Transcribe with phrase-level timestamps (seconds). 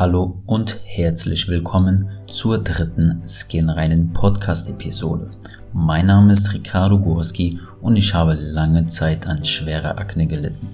[0.00, 5.28] Hallo und herzlich willkommen zur dritten Skinreinen Podcast-Episode.
[5.74, 10.68] Mein Name ist Ricardo Gorski und ich habe lange Zeit an schwerer Akne gelitten.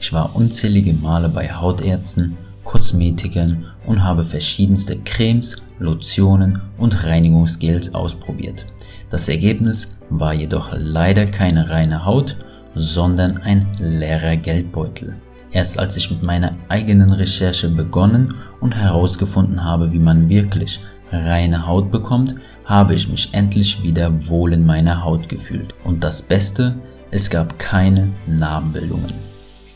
[0.00, 8.64] Ich war unzählige Male bei Hautärzten, Kosmetikern und habe verschiedenste Cremes, Lotionen und Reinigungsgels ausprobiert.
[9.10, 12.38] Das Ergebnis war jedoch leider keine reine Haut,
[12.74, 15.12] sondern ein leerer Geldbeutel.
[15.50, 20.80] Erst als ich mit meiner eigenen Recherche begonnen und herausgefunden habe, wie man wirklich
[21.10, 25.74] reine Haut bekommt, habe ich mich endlich wieder wohl in meiner Haut gefühlt.
[25.84, 26.76] Und das Beste,
[27.10, 29.12] es gab keine Narbenbildungen.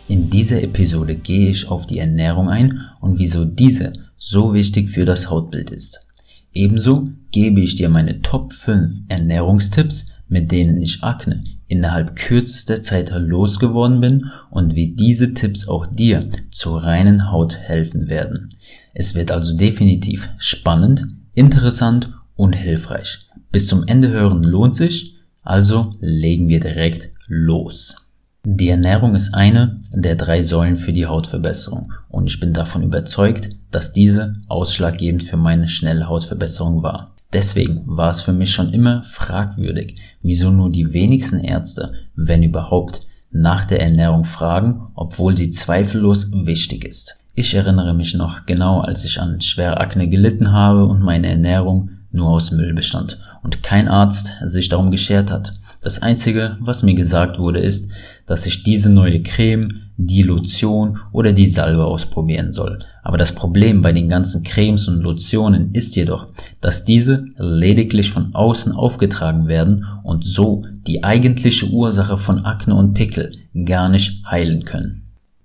[0.08, 5.04] In dieser Episode gehe ich auf die Ernährung ein und wieso diese so wichtig für
[5.04, 6.06] das Hautbild ist.
[6.54, 13.10] Ebenso gebe ich dir meine Top 5 Ernährungstipps, mit denen ich Akne innerhalb kürzester Zeit
[13.16, 18.50] losgeworden bin und wie diese Tipps auch dir zur reinen Haut helfen werden.
[18.94, 23.28] Es wird also definitiv spannend, interessant und hilfreich.
[23.52, 28.06] Bis zum Ende hören lohnt sich, also legen wir direkt los.
[28.44, 33.50] Die Ernährung ist eine der drei Säulen für die Hautverbesserung und ich bin davon überzeugt,
[33.72, 37.15] dass diese ausschlaggebend für meine schnelle Hautverbesserung war.
[37.32, 43.02] Deswegen war es für mich schon immer fragwürdig, wieso nur die wenigsten Ärzte, wenn überhaupt,
[43.30, 47.18] nach der Ernährung fragen, obwohl sie zweifellos wichtig ist.
[47.34, 51.90] Ich erinnere mich noch genau, als ich an schwere Akne gelitten habe und meine Ernährung
[52.12, 55.52] nur aus Müll bestand und kein Arzt sich darum geschert hat.
[55.82, 57.92] Das einzige, was mir gesagt wurde, ist,
[58.26, 62.80] dass ich diese neue Creme, die Lotion oder die Salbe ausprobieren soll.
[63.02, 66.26] Aber das Problem bei den ganzen Cremes und Lotionen ist jedoch,
[66.60, 72.94] dass diese lediglich von außen aufgetragen werden und so die eigentliche Ursache von Akne und
[72.94, 73.32] Pickel
[73.64, 75.02] gar nicht heilen können.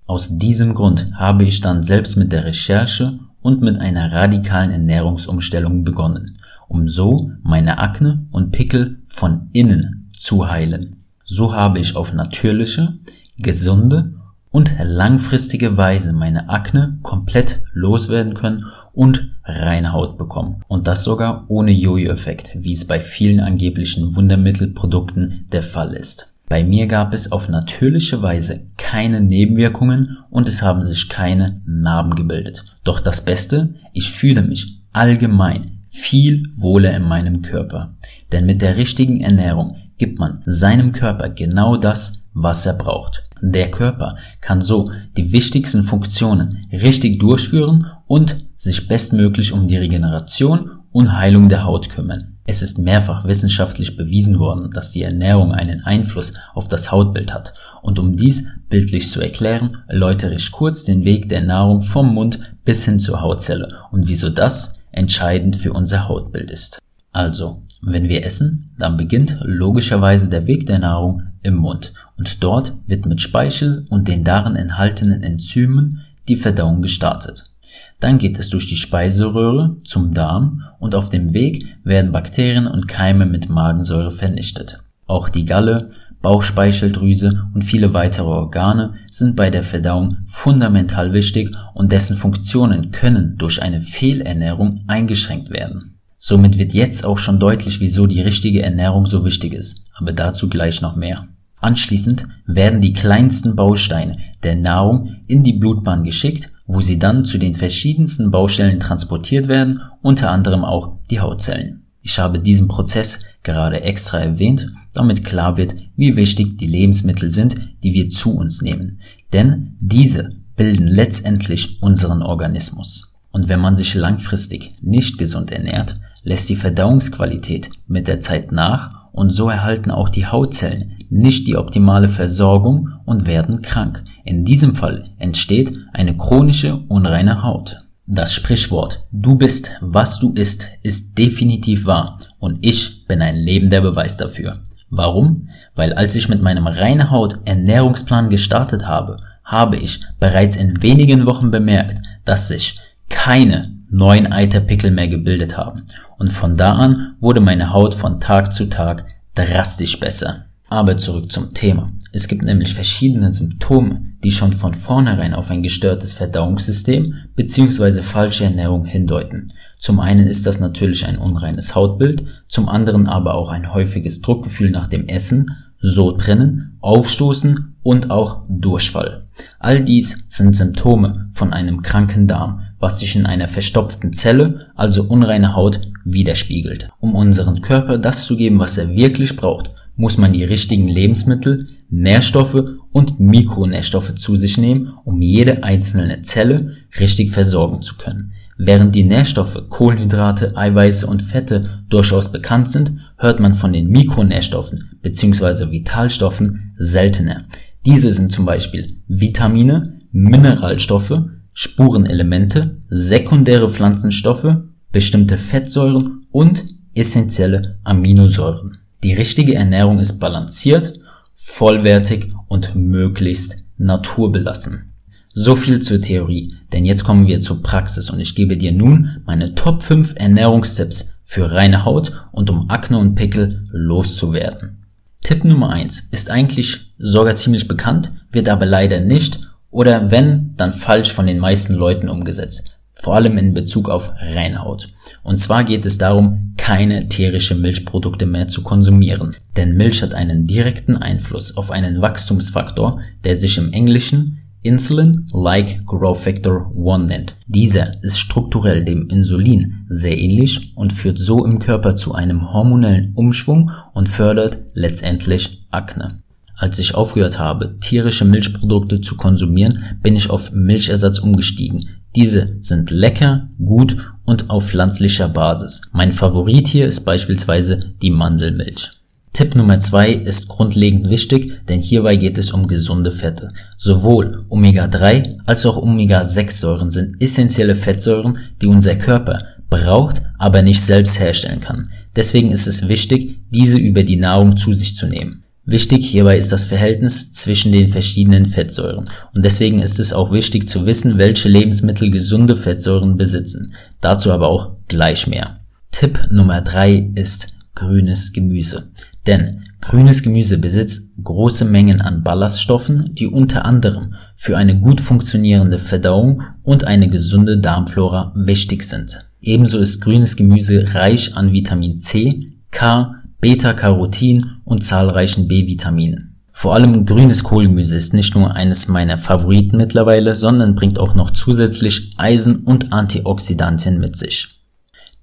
[0.08, 5.84] Aus diesem Grund habe ich dann selbst mit der Recherche und mit einer radikalen Ernährungsumstellung
[5.84, 6.38] begonnen,
[6.68, 11.01] um so meine Akne und Pickel von innen zu heilen.
[11.34, 13.00] So habe ich auf natürliche,
[13.38, 14.16] gesunde
[14.50, 20.62] und langfristige Weise meine Akne komplett loswerden können und reine Haut bekommen.
[20.68, 26.36] Und das sogar ohne Jojo-Effekt, wie es bei vielen angeblichen Wundermittelprodukten der Fall ist.
[26.50, 32.14] Bei mir gab es auf natürliche Weise keine Nebenwirkungen und es haben sich keine Narben
[32.16, 32.66] gebildet.
[32.84, 37.96] Doch das Beste, ich fühle mich allgemein viel wohler in meinem Körper.
[38.34, 43.22] Denn mit der richtigen Ernährung gibt man seinem Körper genau das, was er braucht.
[43.40, 50.72] Der Körper kann so die wichtigsten Funktionen richtig durchführen und sich bestmöglich um die Regeneration
[50.92, 52.40] und Heilung der Haut kümmern.
[52.48, 57.54] Es ist mehrfach wissenschaftlich bewiesen worden, dass die Ernährung einen Einfluss auf das Hautbild hat.
[57.84, 62.40] Und um dies bildlich zu erklären, erläutere ich kurz den Weg der Nahrung vom Mund
[62.66, 66.80] bis hin zur Hautzelle und wieso das entscheidend für unser Hautbild ist.
[67.12, 72.76] Also, wenn wir essen, dann beginnt logischerweise der Weg der Nahrung im Mund und dort
[72.88, 77.52] wird mit Speichel und den darin enthaltenen Enzymen die Verdauung gestartet.
[78.00, 82.88] Dann geht es durch die Speiseröhre zum Darm und auf dem Weg werden Bakterien und
[82.88, 84.80] Keime mit Magensäure vernichtet.
[85.06, 85.90] Auch die Galle,
[86.22, 93.38] Bauchspeicheldrüse und viele weitere Organe sind bei der Verdauung fundamental wichtig und dessen Funktionen können
[93.38, 95.91] durch eine Fehlernährung eingeschränkt werden.
[96.32, 100.48] Somit wird jetzt auch schon deutlich, wieso die richtige Ernährung so wichtig ist, aber dazu
[100.48, 101.28] gleich noch mehr.
[101.58, 107.38] Anschließend werden die kleinsten Bausteine der Nahrung in die Blutbahn geschickt, wo sie dann zu
[107.38, 111.84] den verschiedensten Baustellen transportiert werden, unter anderem auch die Hautzellen.
[112.02, 117.58] Ich habe diesen Prozess gerade extra erwähnt, damit klar wird, wie wichtig die Lebensmittel sind,
[117.84, 119.02] die wir zu uns nehmen.
[119.34, 123.18] Denn diese bilden letztendlich unseren Organismus.
[123.34, 129.12] Und wenn man sich langfristig nicht gesund ernährt, lässt die Verdauungsqualität mit der Zeit nach
[129.12, 134.04] und so erhalten auch die Hautzellen nicht die optimale Versorgung und werden krank.
[134.24, 137.86] In diesem Fall entsteht eine chronische unreine Haut.
[138.08, 143.82] Das Sprichwort Du bist, was du isst, ist definitiv wahr und ich bin ein lebender
[143.82, 144.54] Beweis dafür.
[144.90, 145.50] Warum?
[145.76, 151.26] Weil als ich mit meinem reine Haut Ernährungsplan gestartet habe, habe ich bereits in wenigen
[151.26, 152.80] Wochen bemerkt, dass sich
[153.10, 155.84] keine neuen Eiterpickel mehr gebildet haben.
[156.18, 159.06] Und von da an wurde meine Haut von Tag zu Tag
[159.36, 160.46] drastisch besser.
[160.70, 161.92] Aber zurück zum Thema.
[162.14, 168.02] Es gibt nämlich verschiedene Symptome, die schon von vornherein auf ein gestörtes Verdauungssystem bzw.
[168.02, 169.52] falsche Ernährung hindeuten.
[169.80, 174.72] Zum einen ist das natürlich ein unreines Hautbild, zum anderen aber auch ein häufiges Druckgefühl
[174.72, 179.26] nach dem Essen, Sodbrennen, Aufstoßen und auch Durchfall.
[179.60, 185.04] All dies sind Symptome von einem kranken Darm, was sich in einer verstopften Zelle, also
[185.04, 186.90] unreine Haut, widerspiegelt.
[187.00, 191.68] Um unseren Körper das zu geben, was er wirklich braucht, muss man die richtigen Lebensmittel,
[191.90, 198.34] Nährstoffe und Mikronährstoffe zu sich nehmen, um jede einzelne Zelle richtig versorgen zu können.
[198.58, 204.98] Während die Nährstoffe Kohlenhydrate, Eiweiße und Fette durchaus bekannt sind, hört man von den Mikronährstoffen
[205.02, 205.72] bzw.
[205.72, 207.46] Vitalstoffen seltener.
[207.86, 211.24] Diese sind zum Beispiel Vitamine, Mineralstoffe,
[211.54, 214.58] Spurenelemente, sekundäre Pflanzenstoffe,
[214.92, 216.64] bestimmte Fettsäuren und
[216.94, 218.78] essentielle Aminosäuren.
[219.04, 221.00] Die richtige Ernährung ist balanciert,
[221.34, 224.94] vollwertig und möglichst naturbelassen.
[225.34, 229.22] So viel zur Theorie, denn jetzt kommen wir zur Praxis und ich gebe dir nun
[229.26, 234.84] meine Top 5 Ernährungstipps für reine Haut und um Akne und Pickel loszuwerden.
[235.22, 240.74] Tipp Nummer 1 ist eigentlich sogar ziemlich bekannt, wird aber leider nicht oder wenn, dann
[240.74, 242.78] falsch von den meisten Leuten umgesetzt.
[242.94, 244.90] Vor allem in Bezug auf Reinhaut.
[245.24, 249.36] Und zwar geht es darum, keine tierische Milchprodukte mehr zu konsumieren.
[249.58, 256.20] Denn Milch hat einen direkten Einfluss auf einen Wachstumsfaktor, der sich im Englischen Insulin-like Growth
[256.20, 257.36] Factor 1 nennt.
[257.48, 263.14] Dieser ist strukturell dem Insulin sehr ähnlich und führt so im Körper zu einem hormonellen
[263.16, 266.21] Umschwung und fördert letztendlich Akne.
[266.62, 271.90] Als ich aufgehört habe, tierische Milchprodukte zu konsumieren, bin ich auf Milchersatz umgestiegen.
[272.16, 275.82] Diese sind lecker, gut und auf pflanzlicher Basis.
[275.92, 278.92] Mein Favorit hier ist beispielsweise die Mandelmilch.
[279.34, 283.52] Tipp Nummer zwei ist grundlegend wichtig, denn hierbei geht es um gesunde Fette.
[283.76, 291.20] Sowohl Omega-3 als auch Omega-6-Säuren sind essentielle Fettsäuren, die unser Körper braucht, aber nicht selbst
[291.20, 291.90] herstellen kann.
[292.16, 295.42] Deswegen ist es wichtig, diese über die Nahrung zu sich zu nehmen.
[295.72, 300.68] Wichtig hierbei ist das Verhältnis zwischen den verschiedenen Fettsäuren und deswegen ist es auch wichtig
[300.68, 303.74] zu wissen, welche Lebensmittel gesunde Fettsäuren besitzen.
[304.02, 305.62] Dazu aber auch gleich mehr.
[305.90, 308.92] Tipp Nummer drei ist grünes Gemüse.
[309.26, 315.80] Denn grünes Gemüse besitzt große Mengen an Ballaststoffen, die unter anderem für eine gut funktionierende
[315.80, 319.26] Verdauung und eine gesunde Darmflora wichtig sind.
[319.40, 326.32] Ebenso ist grünes Gemüse reich an Vitamin C, K, Beta-Carotin und zahlreichen B-Vitaminen.
[326.54, 331.32] Vor allem grünes Kohlgemüse ist nicht nur eines meiner Favoriten mittlerweile, sondern bringt auch noch
[331.32, 334.62] zusätzlich Eisen und Antioxidantien mit sich.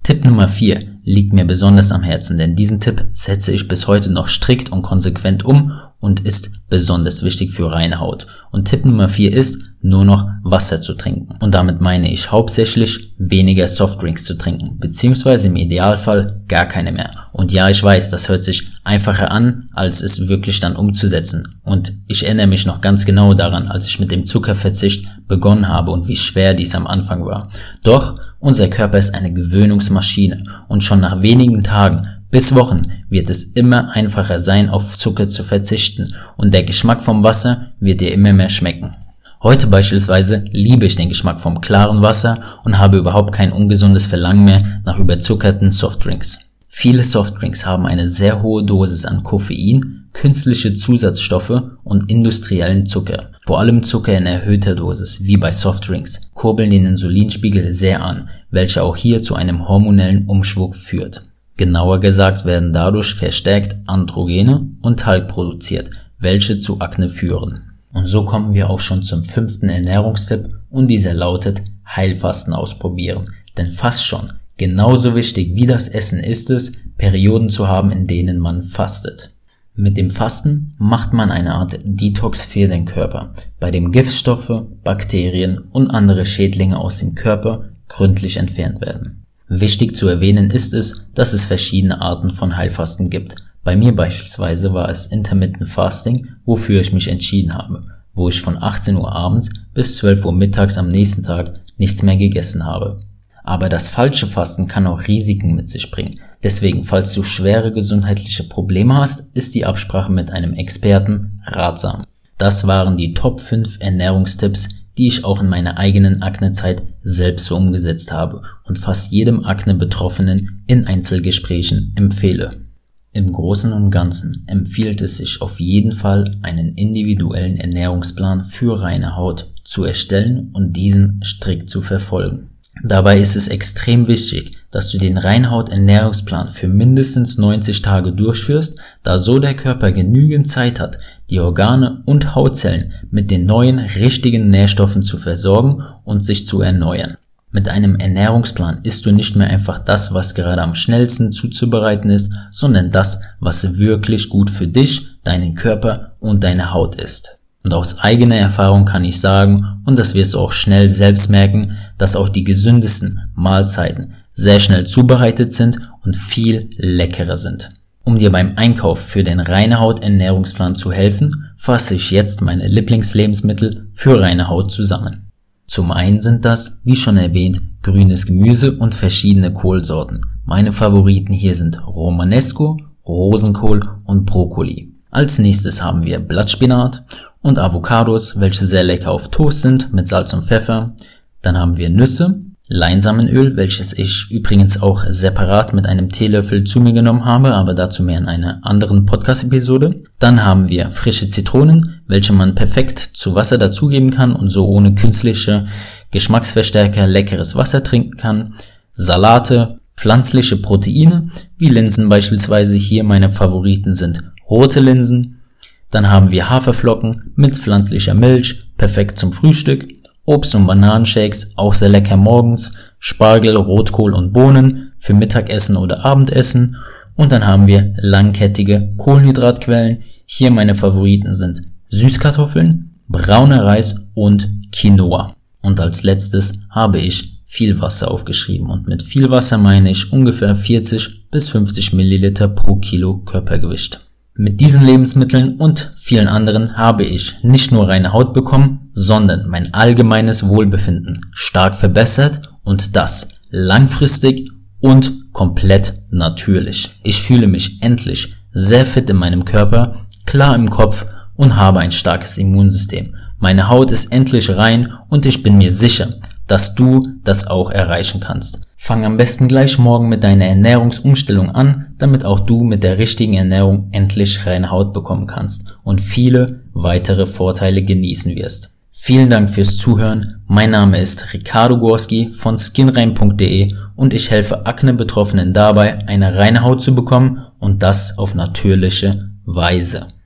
[0.03, 4.11] Tipp Nummer 4 liegt mir besonders am Herzen, denn diesen Tipp setze ich bis heute
[4.11, 8.27] noch strikt und konsequent um und ist besonders wichtig für reine Haut.
[8.51, 11.35] Und Tipp Nummer 4 ist, nur noch Wasser zu trinken.
[11.39, 17.27] Und damit meine ich hauptsächlich weniger Softdrinks zu trinken, beziehungsweise im Idealfall gar keine mehr.
[17.31, 21.59] Und ja, ich weiß, das hört sich einfacher an, als es wirklich dann umzusetzen.
[21.63, 25.91] Und ich erinnere mich noch ganz genau daran, als ich mit dem Zuckerverzicht begonnen habe
[25.91, 27.49] und wie schwer dies am Anfang war.
[27.83, 33.43] Doch unser Körper ist eine Gewöhnungsmaschine und schon nach wenigen Tagen bis Wochen wird es
[33.43, 38.33] immer einfacher sein, auf Zucker zu verzichten und der Geschmack vom Wasser wird dir immer
[38.33, 38.95] mehr schmecken.
[39.41, 44.43] Heute beispielsweise liebe ich den Geschmack vom klaren Wasser und habe überhaupt kein ungesundes Verlangen
[44.43, 46.55] mehr nach überzuckerten Softdrinks.
[46.67, 53.31] Viele Softdrinks haben eine sehr hohe Dosis an Koffein, künstliche Zusatzstoffe und industriellen Zucker.
[53.45, 58.83] Vor allem Zucker in erhöhter Dosis, wie bei Softdrinks, kurbeln den Insulinspiegel sehr an, welcher
[58.83, 61.21] auch hier zu einem hormonellen Umschwung führt.
[61.55, 67.68] Genauer gesagt werden dadurch verstärkt Androgene und Talg produziert, welche zu Akne führen.
[67.93, 73.23] Und so kommen wir auch schon zum fünften Ernährungstipp und dieser lautet Heilfasten ausprobieren.
[73.57, 78.39] Denn fast schon genauso wichtig wie das Essen ist es, Perioden zu haben, in denen
[78.39, 79.29] man fastet.
[79.75, 85.57] Mit dem Fasten macht man eine Art Detox für den Körper, bei dem Giftstoffe, Bakterien
[85.57, 89.25] und andere Schädlinge aus dem Körper gründlich entfernt werden.
[89.47, 94.73] Wichtig zu erwähnen ist es, dass es verschiedene Arten von Heilfasten gibt, bei mir beispielsweise
[94.73, 97.81] war es Intermittent Fasting, wofür ich mich entschieden habe,
[98.13, 102.17] wo ich von 18 Uhr abends bis 12 Uhr mittags am nächsten Tag nichts mehr
[102.17, 103.01] gegessen habe.
[103.43, 106.19] Aber das falsche Fasten kann auch Risiken mit sich bringen.
[106.43, 112.03] Deswegen, falls du schwere gesundheitliche Probleme hast, ist die Absprache mit einem Experten ratsam.
[112.37, 117.57] Das waren die Top 5 Ernährungstipps, die ich auch in meiner eigenen Aknezeit selbst so
[117.57, 122.68] umgesetzt habe und fast jedem Akne-Betroffenen in Einzelgesprächen empfehle.
[123.11, 129.15] Im Großen und Ganzen empfiehlt es sich auf jeden Fall, einen individuellen Ernährungsplan für reine
[129.15, 132.49] Haut zu erstellen und diesen strikt zu verfolgen.
[132.83, 139.17] Dabei ist es extrem wichtig, dass du den Reinhaut-Ernährungsplan für mindestens 90 Tage durchführst, da
[139.17, 140.99] so der Körper genügend Zeit hat,
[141.29, 147.17] die Organe und Hautzellen mit den neuen richtigen Nährstoffen zu versorgen und sich zu erneuern.
[147.51, 152.31] Mit einem Ernährungsplan isst du nicht mehr einfach das, was gerade am schnellsten zuzubereiten ist,
[152.51, 157.39] sondern das, was wirklich gut für dich, deinen Körper und deine Haut ist.
[157.65, 161.75] Und aus eigener Erfahrung kann ich sagen, und das wirst du auch schnell selbst merken,
[161.97, 167.71] dass auch die gesündesten Mahlzeiten sehr schnell zubereitet sind und viel leckerer sind.
[168.03, 172.67] Um dir beim Einkauf für den reine Haut Ernährungsplan zu helfen, fasse ich jetzt meine
[172.67, 175.28] Lieblingslebensmittel für reine Haut zusammen.
[175.69, 180.25] Zum einen sind das, wie schon erwähnt, grünes Gemüse und verschiedene Kohlsorten.
[180.43, 184.91] Meine Favoriten hier sind Romanesco, Rosenkohl und Brokkoli.
[185.11, 187.05] Als nächstes haben wir Blattspinat
[187.43, 190.95] und Avocados, welche sehr lecker auf Toast sind mit Salz und Pfeffer.
[191.43, 196.93] Dann haben wir Nüsse, Leinsamenöl, welches ich übrigens auch separat mit einem Teelöffel zu mir
[196.93, 200.03] genommen habe, aber dazu mehr in einer anderen Podcast-Episode.
[200.19, 204.93] Dann haben wir frische Zitronen, welche man perfekt zu Wasser dazugeben kann und so ohne
[204.93, 205.65] künstliche
[206.11, 208.53] Geschmacksverstärker leckeres Wasser trinken kann.
[208.91, 212.77] Salate, pflanzliche Proteine, wie Linsen beispielsweise.
[212.77, 215.41] Hier meine Favoriten sind rote Linsen.
[215.89, 219.87] Dann haben wir Haferflocken mit pflanzlicher Milch, perfekt zum Frühstück.
[220.29, 226.77] Obst- und Bananenshakes, auch sehr lecker morgens, Spargel, Rotkohl und Bohnen für Mittagessen oder Abendessen
[227.15, 230.03] und dann haben wir langkettige Kohlenhydratquellen.
[230.27, 235.33] Hier meine Favoriten sind Süßkartoffeln, brauner Reis und Quinoa.
[235.61, 240.55] Und als letztes habe ich viel Wasser aufgeschrieben und mit viel Wasser meine ich ungefähr
[240.55, 244.05] 40 bis 50 Milliliter pro Kilo Körpergewicht.
[244.41, 249.73] Mit diesen Lebensmitteln und vielen anderen habe ich nicht nur reine Haut bekommen, sondern mein
[249.73, 256.95] allgemeines Wohlbefinden stark verbessert und das langfristig und komplett natürlich.
[257.03, 261.05] Ich fühle mich endlich sehr fit in meinem Körper, klar im Kopf
[261.35, 263.17] und habe ein starkes Immunsystem.
[263.39, 266.13] Meine Haut ist endlich rein und ich bin mir sicher,
[266.47, 268.68] dass du das auch erreichen kannst.
[268.81, 273.33] Fang am besten gleich morgen mit deiner Ernährungsumstellung an, damit auch du mit der richtigen
[273.33, 278.71] Ernährung endlich reine Haut bekommen kannst und viele weitere Vorteile genießen wirst.
[278.89, 280.41] Vielen Dank fürs Zuhören.
[280.47, 286.81] Mein Name ist Ricardo Gorski von skinrein.de und ich helfe Akne-Betroffenen dabei, eine reine Haut
[286.81, 290.07] zu bekommen und das auf natürliche Weise.